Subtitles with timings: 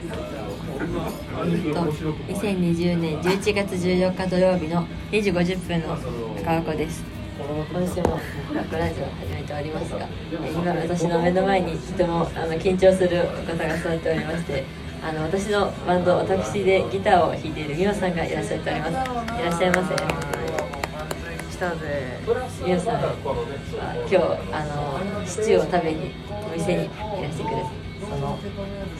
[0.00, 5.96] えっと2020年11月14日土曜日の2時50分の
[6.44, 7.02] 高子です。
[7.38, 8.20] 今週も
[8.54, 10.08] ラクラジオを始めておりますが
[10.44, 14.64] え今私の目の前にとてもあの緊張する方が座っておりまして
[15.02, 18.92] あの私のバンド私でギターを弾いているミオさんがいらっしゃっております。
[18.92, 19.94] いらっしゃいませ。
[19.94, 22.18] 来たぜ
[22.64, 23.14] ミオさんは
[24.00, 24.16] 今日
[24.52, 26.88] あのシチューを食べにお店にい
[27.22, 27.87] らしてください。
[28.00, 28.38] その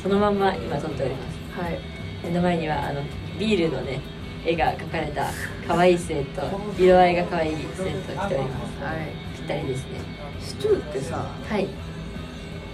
[0.03, 1.61] そのまんま今撮っております。
[1.61, 1.79] はい。
[2.25, 3.03] 目の前にはあの
[3.39, 4.01] ビールのね
[4.45, 5.31] 絵が描かれた
[5.67, 6.43] 可愛いスウェット
[6.81, 8.83] 色合いが可愛いスウェットを着ております。
[8.83, 8.97] はい。
[9.37, 10.01] ぴったりですね
[10.41, 11.17] シチューってさ
[11.49, 11.69] はい。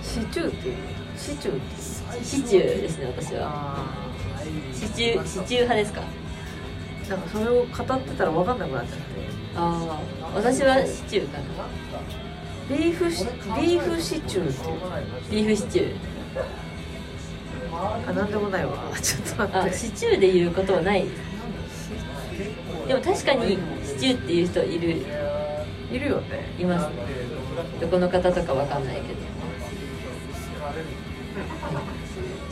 [0.02, 0.74] シチューっていう？
[1.16, 1.56] シチュー。
[1.56, 3.42] ってシチューですね私は。
[3.46, 4.04] あ
[4.72, 6.02] シチューシチュー派ですか？
[7.04, 9.04] ーなんかそれを語ってたら分かんなくなっちゃって。
[9.56, 11.44] ああ私はシチューかな。
[12.68, 15.44] ビーフシビーフシチューっていう。
[15.44, 16.13] ビーフシチュー
[17.72, 18.72] あなんでもないわ。
[19.00, 19.70] ちょっと待って。
[19.70, 21.04] あシチューで言うことはない。
[22.86, 25.02] でも確かにシチューっていう人いる。
[25.92, 26.52] いるよね。
[26.58, 26.88] います。
[26.88, 26.94] ね
[27.80, 29.06] どこの方とかわかんないけど。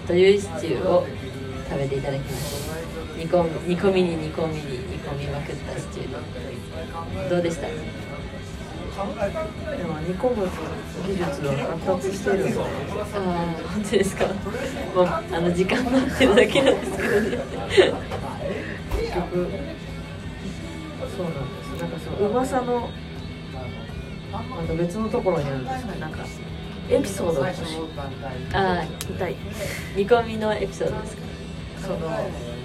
[0.06, 1.06] というシチューを
[1.69, 2.77] 食べていただきました
[3.17, 7.31] 煮込み煮込みに煮込みに煮込みまくったシチューで。
[7.31, 7.69] どうでした？
[8.93, 10.47] でも煮込む
[11.07, 12.55] 技術が発達してるよね
[13.15, 14.33] ああ本当ですかも
[15.03, 17.39] うあの時間待ってるだけなんですけどね。
[19.01, 19.49] 結局
[21.17, 22.91] そうなんですなんかそのうまさの
[24.31, 26.25] また別のところにあるんですねなんか
[26.91, 28.89] エピソードああい。
[29.97, 31.23] 煮込みのエピソードですか？
[31.83, 31.99] その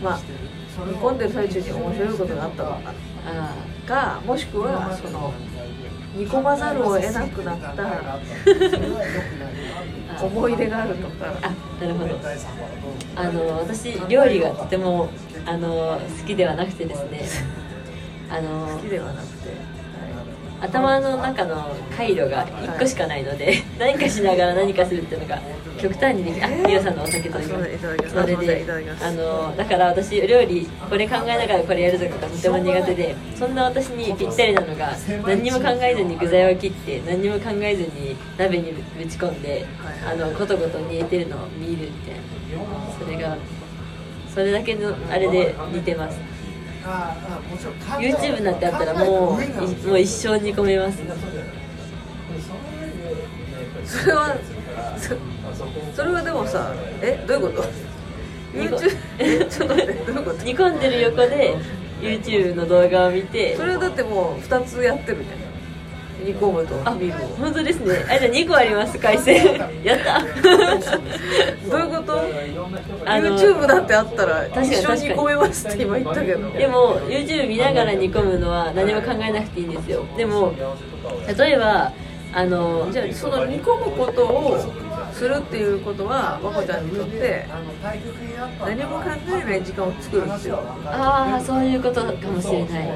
[0.03, 0.19] まあ
[0.86, 2.81] 煮込んでる最中に面白いことがあったの
[3.88, 4.22] か。
[4.25, 5.34] もしくはその
[6.16, 7.69] 煮込まざるを得なくなった。
[7.69, 8.19] あ
[10.23, 11.34] 思い出があるとか。
[11.42, 12.19] あなるほど。
[13.16, 15.09] あの私料理がとても
[15.45, 17.22] あの好きではなくてですね。
[18.30, 19.50] あ の好きではなくて、
[20.59, 25.40] 頭の中の回路が1個しかないので、何かしながら何かするっていうのが
[25.78, 28.66] 極端にできあえー皆さんのお酒といそれで
[29.01, 34.94] あのだから私料理これ考えながらこれやるとかがとても苦手でそんな私にぴったりなのが
[35.28, 39.66] 何にも考えずに具材を切って何にも考えずに鍋にぶち込んで
[40.09, 43.38] あのコトコト煮えてるのを見るみたいなそれが
[44.34, 46.37] それだけのあれで似てます
[48.00, 51.00] YouTube なんてあったらもういもう一生煮込めます。
[53.86, 54.36] それは
[54.98, 55.16] そ
[55.96, 57.62] それはでもさえどういうこ
[58.78, 58.88] と？
[58.88, 60.44] ちょっと待ってどういうこと？
[60.44, 61.58] 煮込んでる横で
[62.02, 63.56] YouTube の動画を見て。
[63.56, 65.47] それはだってもう2つやってるじゃん
[66.25, 66.75] 煮込むと。
[66.85, 68.05] あ見るを本当ですね。
[68.09, 68.97] あじゃあ2個あります。
[69.00, 69.35] 回線
[69.83, 70.19] やった。
[70.19, 70.25] ど
[71.78, 72.22] ういうこと？
[73.05, 76.50] あの YouTube だってあったら確かに一緒に煮込めますって今言ったけど。
[76.51, 80.03] でも YouTube 見ながら煮込むのは何も考えなくていいんですよ。
[80.17, 80.53] でも
[81.38, 81.91] 例えば
[82.33, 84.57] あのじゃあその煮込むことを
[85.13, 87.45] するっていうことは和子ちゃんにとって
[88.66, 92.89] 何も考えない時間を作るっていうああそういうことかもしれない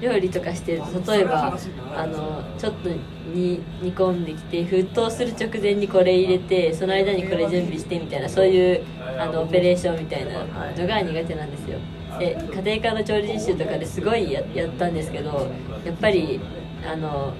[0.00, 1.56] 料理とかしてると例えば
[1.96, 2.90] あのちょっと
[3.32, 3.60] 煮
[3.94, 8.84] 込んできて沸騰する直前にこれ入れてその間にこれ準備してみたいなそういう
[9.18, 11.78] あのオペレーションみたいなのが苦手なんですよ。
[12.18, 15.50] で家庭科の調理実習とかですごいややったんですけど
[15.84, 16.40] やっぱり
[16.86, 17.34] あの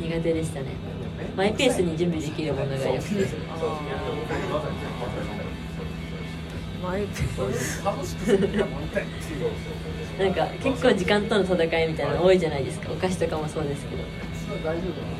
[0.00, 0.66] 苦手でしたね。
[1.36, 3.26] マイペースに準備できるものがよくて。
[6.86, 7.82] マイペース
[10.18, 12.92] なんか結構時間との戦いみたいなの多いじゃないですか。
[12.92, 14.02] お菓子とかもそうですけど。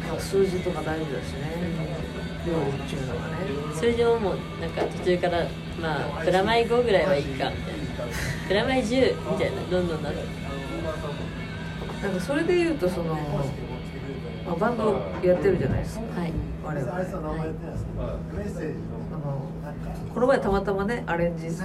[0.09, 1.41] まあ数字とか大事だしね。
[2.47, 3.35] 料理っていうのはね。
[3.75, 5.45] 数字ももうなんか途中から
[5.81, 7.57] まあプラマイ5ぐらいはいいかみたいな。
[8.47, 10.21] プラマイ10みたいなどんどんなって
[12.01, 13.17] なんかそれで言うとその、
[14.47, 14.93] まあ、バンド
[15.23, 16.21] やってるじゃないですか。
[16.21, 16.33] はい。
[16.65, 17.07] 我々、はい。
[20.15, 21.63] この前たまたまねアレンジす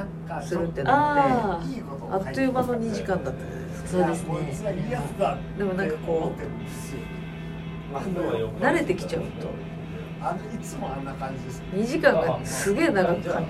[0.55, 1.21] るってなって。
[1.31, 1.61] あ
[2.11, 3.61] あっという間の2時間だった。
[3.87, 4.99] じゃないですそうですね。
[5.19, 6.41] かでもなんかこう
[8.63, 9.27] 慣れてきちゃうと。
[10.23, 13.43] あのいつもあんな感じです2時間がすげえ長く感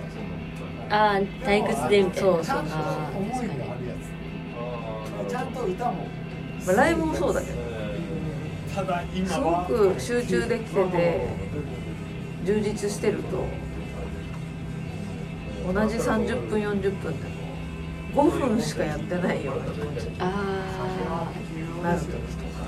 [0.90, 2.30] ああ退屈でみたいな。
[2.32, 3.60] そうそうああ思い確かに。
[3.60, 3.94] があるや
[5.28, 5.32] つ。
[5.32, 6.08] ちゃんと歌も。
[6.66, 7.58] まあライブもそうだけど
[8.76, 11.28] ただ今すごはく集中できてて
[12.46, 13.44] 充実してると
[15.72, 17.28] 同じ30分40分で
[18.16, 20.32] も5分しかやってないような感じにあ
[21.82, 22.20] あなる時とか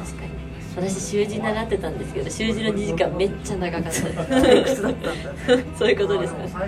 [0.05, 0.31] 確かに。
[0.75, 6.65] 私習字習ってたんですけど習字の2時間めっちゃ長かったそういうことですか。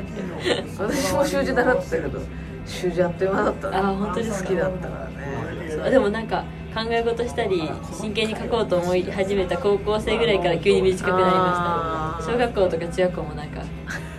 [0.77, 2.21] 私も習字習ってたけど
[2.67, 6.45] 習字あっという間だったねあ本当ですか好きだったからねでもなんか
[6.75, 12.31] 考え事したり真剣に書こうと思い始めた高校生ぐらいから急に短くなりました。
[12.33, 13.63] 小学校とか中学校もなんか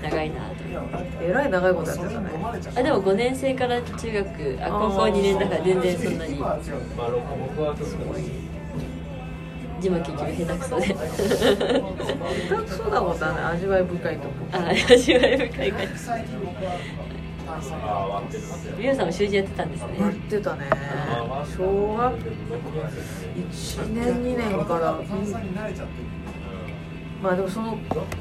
[0.03, 0.55] 長いなと
[1.23, 2.31] えらい長いことやってたね
[2.76, 6.37] あでも5年生から中学あ高校2年だから全然そんなに。
[6.37, 6.62] 今は違う
[9.79, 10.87] 字も結局下手くそで。
[10.87, 14.35] 下手くそだもんだね味わい深いとこ。
[14.53, 17.15] あ味わい深い感最近僕は単身じ
[18.76, 20.66] 美桜さんも習字やってたんですねやってたね。
[21.56, 24.98] 小学1年2年から。
[27.22, 27.78] まあでもその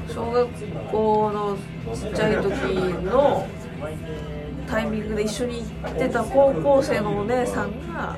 [0.08, 0.48] 小学
[0.90, 1.56] 校の
[1.94, 2.50] ちっちゃい時
[3.04, 3.46] の
[4.66, 8.16] タイミングで一緒に行ってた高校生のお姉さんが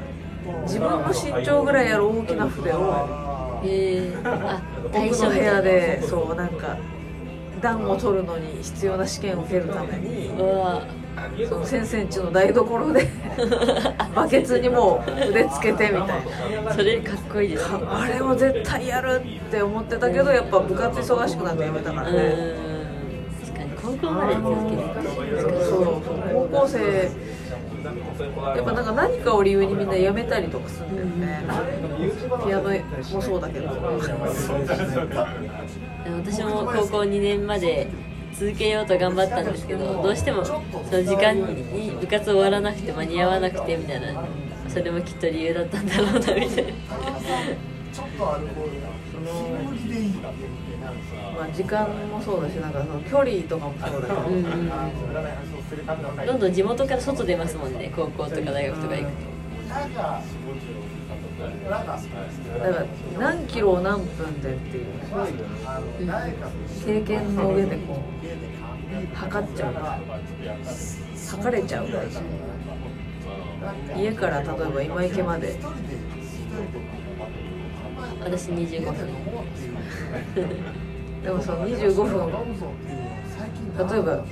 [0.62, 4.62] 自分の身長ぐらいある大きな筆をえー、あ
[4.92, 6.76] 大僕の部屋でそうなんか
[7.60, 10.30] 段を取るのに必要な試験を受けるために
[11.48, 13.08] その先生んちの台所で
[14.14, 16.06] バケツにもう腕つけてみたい
[16.64, 16.72] な。
[16.72, 17.78] それかっこいいですね。
[17.88, 22.34] あれを絶対やるって思ってたけどやっぱ部活忙しくなってやめたからね。
[23.44, 23.98] 確かに。
[24.00, 26.50] 高校まで続けてそうそう。
[26.50, 26.78] 高校生
[28.24, 31.44] やっぱなんか何かを理由にみんな辞めたりとかするんだよね。
[32.44, 32.70] ピアノ
[33.14, 33.68] もそうだけど。
[36.16, 37.88] 私も高校2年まで
[38.32, 44.24] 続けようと頑張ったんですけどどうしてもその時間に部活終わらなくて間に合わなくてみたいな
[44.68, 46.50] それもきっと理由だったんだろうなみたいな
[51.38, 54.42] まあ時間もそうだしなんかその距離とかもそうだけどうん
[56.26, 59.38] どんどん地元から外出ますもんね高校とか大学とか行くと。
[59.68, 59.76] だ
[61.70, 62.86] から
[63.18, 64.86] 何キロを何分でっていう
[66.84, 68.00] 経験の上でこ
[69.12, 69.74] う測っちゃう
[71.30, 71.86] 測れちゃう
[73.96, 75.60] 家から例えば今池まで
[78.20, 80.87] 私25分
[81.22, 82.32] でもその25分。
[83.78, 84.24] 例えば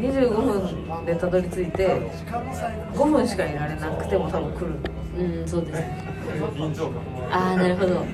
[0.00, 2.00] 25分でたどり着いて
[2.94, 4.66] 5分しかいられなくても多分来る。
[5.18, 6.04] うんそうですね。
[7.30, 7.94] ああなるほど。
[7.96, 8.04] か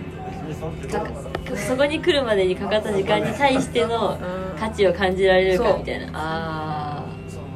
[1.57, 4.19] そこに来るまでにかかった時間に対しての
[4.59, 6.11] 価値を感じられるかみたいな。
[6.15, 7.05] あ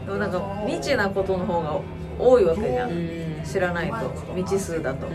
[0.06, 1.80] でもなんか未知なことの方が
[2.18, 2.90] 多いわけじゃん。
[3.44, 3.96] 知らないと。
[4.34, 5.06] 未知数だと。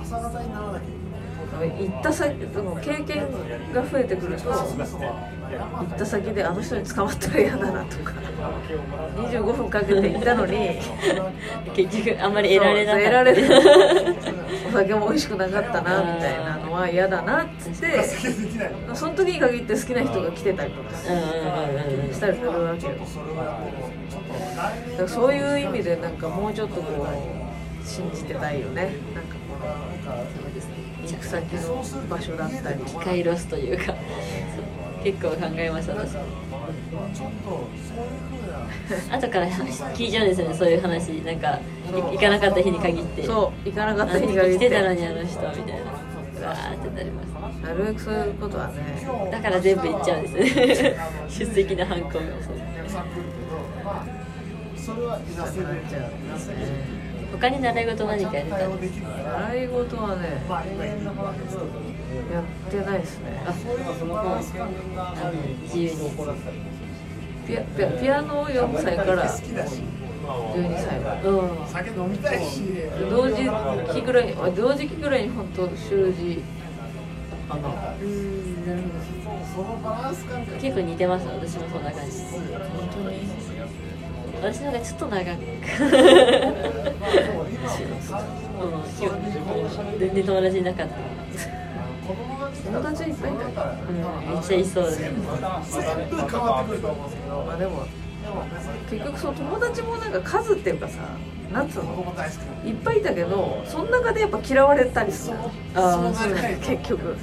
[0.00, 0.95] 朝方にならなきゃ
[1.64, 3.26] い行った先でも経験
[3.72, 4.56] が増えてくると行
[5.84, 8.12] った先であの人に捕まったら嫌だなとか。
[9.16, 10.78] 25分かけて行ったのに。
[11.74, 13.04] 結局あんまり得られなかった。
[13.04, 13.32] 得られ
[14.68, 18.02] お酒も美味しくなかったなみたいなのは嫌だなっつって。
[18.94, 21.06] その時に限って好きな人が来てたりとかし
[22.20, 22.98] たりするわけよだ
[24.96, 28.90] からそういう意味でなんかもうちょっとこう信じてたいよね。
[29.14, 29.95] なんかこの
[31.06, 33.94] 行く先の場所だったり機械ロスというか
[35.02, 36.14] 結構考えました私。
[36.14, 36.20] も
[37.14, 39.16] ちょっとそういうふうな。
[39.16, 41.08] 後から聞いちゃうんですよねそういう話。
[41.22, 43.22] なんかい行かなかった日に限って。
[43.24, 46.06] そう行かなかあの日った日が来てたのにあの人みたいな。
[46.38, 47.26] うわーってなります。
[47.62, 48.74] なるべくそういうことはね。
[49.30, 50.34] だから全部行っちゃうんです
[50.82, 50.96] ね。
[51.30, 52.12] 出席のハンコも。
[52.12, 52.56] そう。
[54.76, 57.05] それはなっちゃうんですね
[57.40, 59.00] 他に習い事何かやってたんです。
[59.00, 60.42] から習い事はね
[62.32, 63.42] やってないですね。
[63.46, 63.52] あ
[65.62, 66.10] 自由に。
[67.46, 69.82] ピアピアピアノを4歳から好きだし
[70.24, 71.28] 12歳まで。
[71.28, 72.62] うん酒飲みたいし。
[73.10, 73.48] 同時
[73.94, 76.42] 期ぐらいあ同時期ぐらいに本当習字
[77.48, 77.68] あの
[78.00, 78.82] うんなる
[79.24, 80.56] ほそのバランス感覚。
[80.56, 81.26] ど結構似てます。
[81.28, 82.16] 私もそんな感じ。
[82.22, 82.40] 本
[83.04, 83.45] 当に
[84.42, 85.28] 私の方がちょっと長く。
[85.28, 85.46] うん
[89.98, 90.94] 全然友達いなかった
[92.66, 93.44] 友達いっぱいいた。
[93.50, 95.36] からうんめっちゃいそうです全部変
[96.40, 97.44] わってくると思うんですけど。
[97.44, 97.86] まあでも
[98.90, 100.94] 結局その友達もなんか数っていうかさ
[101.52, 102.14] なんつうの？
[102.64, 105.36] いっぱいいたけどその中でやっぱ嫌われたりする
[105.74, 107.16] ああそう結局。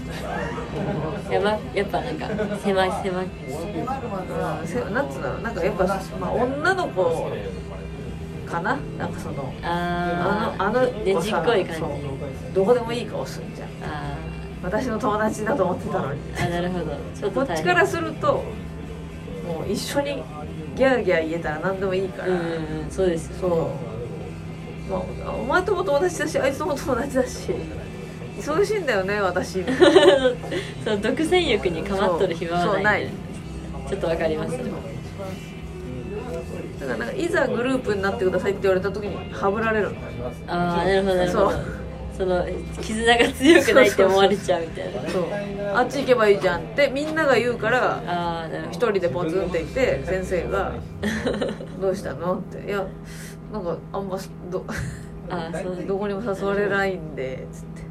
[1.30, 2.28] やばやっぱなんか
[2.64, 3.28] 狭い狭い。
[4.30, 5.86] なんせなんつうんだろうなんかやっぱ、
[6.20, 7.32] まあ、女の子
[8.46, 8.78] かな？
[8.98, 11.82] なんかそのああのあのねじっこい感じ。
[12.54, 13.70] どこでもいい顔するじゃん。
[13.84, 14.16] あ
[14.64, 16.22] 私の友達だと思ってたのに。
[16.34, 16.86] ーあなるほど。
[17.20, 18.44] ちょっことっちからすると
[19.46, 20.24] もう一緒に
[20.76, 23.93] ギャーギャー言えたら何でもいいから、うんそうですよそう
[24.90, 27.50] まあ、お前とも友達だしあいつとも友達だし。
[28.40, 29.64] 忙しいんだよね私。
[30.84, 32.74] その独占欲にかまっとる暇はない。
[32.74, 33.08] そうない。
[33.90, 34.58] ちょっとわかります。
[36.80, 39.92] だからなんかいざグループになってくださいって言われた時にはぶられる。
[39.92, 39.96] の
[40.48, 41.52] ああなるほどなるほど。
[41.52, 41.62] そう。
[42.18, 42.46] その
[42.82, 45.10] 絆が強くないって思われちゃうみたいな。
[45.10, 45.24] そう。
[45.76, 48.92] あっち行けばいいじゃんってみんなが言うから一ど。
[48.92, 50.74] 人でポツンって言って先生が
[51.80, 52.86] 「どうしたの?」って「いや
[53.54, 54.18] なんかあんま
[54.50, 54.66] ど
[55.30, 55.86] ああそう。
[55.88, 57.84] どこにも誘われないんで」つって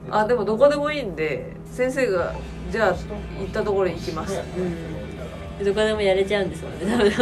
[0.10, 2.34] 「あでもどこでもいいんで先生が
[2.70, 2.94] じゃあ
[3.38, 4.40] 行ったところに行きます」
[5.60, 5.64] うん。
[5.64, 6.86] どこでもやれちゃうんですもんね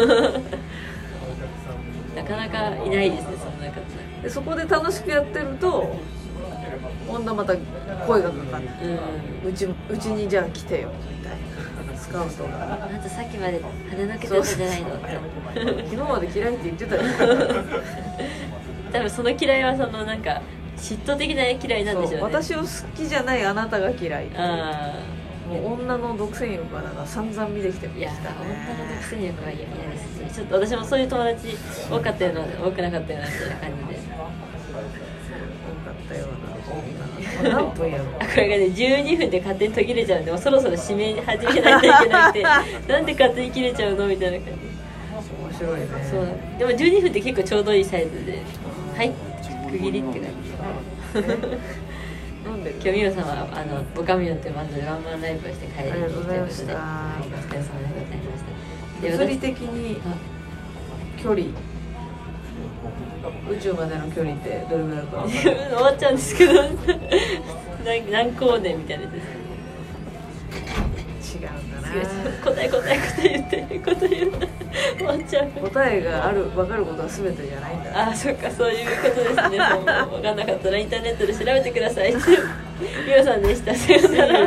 [2.16, 3.80] なかなかいないですねそんな方。
[4.22, 5.96] でそこで楽しくやってると
[7.08, 7.54] 今度また
[8.06, 8.66] 声がかかって
[9.44, 9.50] うん。
[9.50, 10.90] うちうちにじゃあ来てよ
[12.12, 12.44] カウト。
[12.44, 15.06] があんたさっきまで跳ねのけてたじゃないのって
[15.84, 17.02] 昨日まで嫌いって言ってたよ。
[18.92, 20.42] 多分その嫌いはそのなんか
[20.76, 22.22] 嫉妬的な嫌いなんでしょうね。
[22.22, 24.28] 私を好きじゃないあなたが嫌い。
[24.36, 24.94] あ
[25.48, 28.36] もう女の独占欲はだから散々見てきてまあいやしたね。
[28.40, 30.30] 女の独占欲は嫌ですね。
[30.32, 31.56] ちょっと私もそういう友達
[31.90, 34.00] 多かったような多くなかったようなみたいな感じで。
[34.10, 36.49] 多かったような
[37.42, 42.42] 何分やろあこれがね12分で勝手に途切れちゃうんでもうそろそろ締め始めないといけなくて
[42.92, 44.50] なんで勝手に切れちゃうのみたいな感じ。
[45.20, 45.86] 面白いね。
[46.10, 46.28] そう。
[46.58, 48.38] でも12分って結構ちょうどいいサイズで
[48.96, 49.12] はい
[49.70, 50.50] 区切りって感じ。
[52.82, 56.66] 今日ミオさんはあのボカミオンっていうバンドでワンマンライブをして帰りにありがとうございました。
[56.66, 59.02] とうことではいお疲れ様でございました。
[59.02, 61.42] で物理私的にあ距離
[63.50, 66.52] 宇宙までの距離ってどれぐらいか終わっちゃうんですけど。
[67.84, 69.14] 何何光年みたいなやつ
[71.34, 71.80] 違うんだ。
[71.80, 71.86] な
[72.44, 73.56] 答え答え答え言って。
[73.78, 74.48] 答え言って
[74.98, 78.08] 終わっちゃう答えがある分かることは全てじゃないんだ。
[78.10, 79.58] あそっかそういうことですね。
[79.58, 82.18] もう分かんなかったらインターネットで調べてくださいミ
[83.18, 83.74] オさんでした。
[83.74, 84.38] さようなら